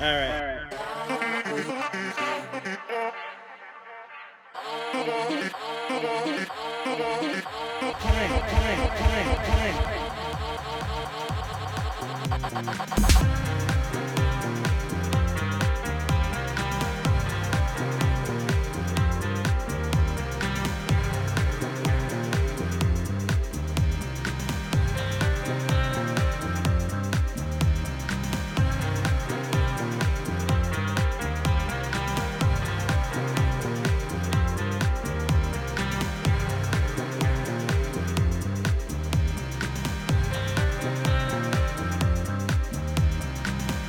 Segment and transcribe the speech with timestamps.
[0.00, 0.38] All right.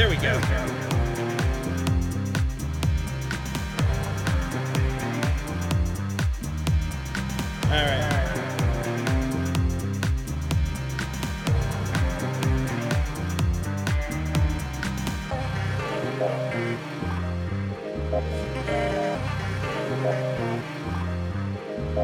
[0.00, 0.32] There we go.
[7.66, 7.84] All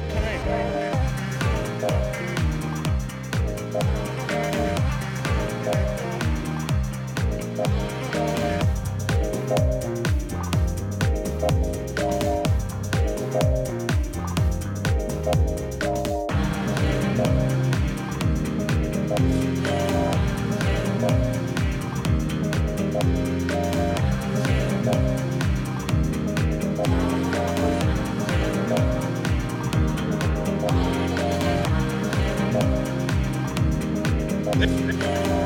[0.00, 0.33] right.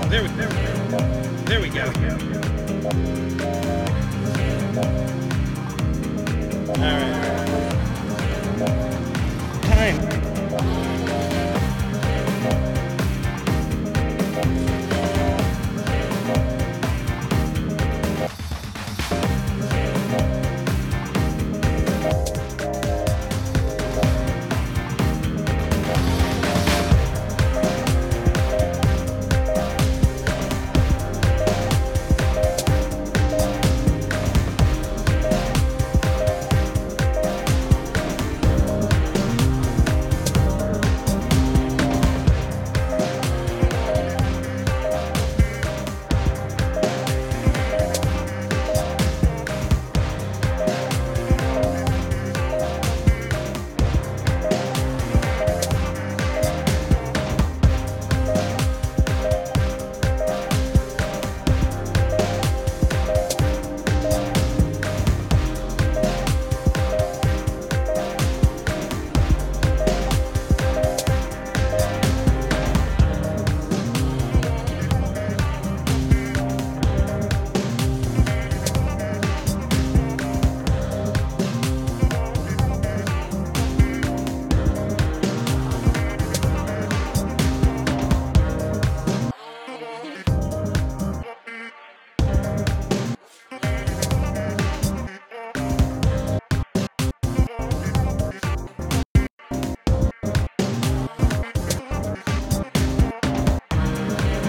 [0.09, 0.49] There, there, there,
[1.45, 1.85] there we go.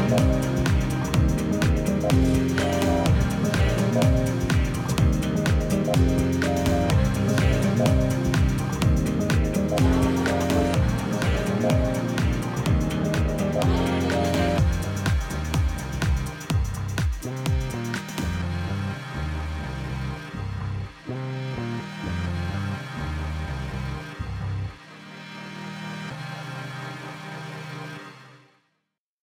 [0.09, 0.33] Thank
[4.33, 4.38] you.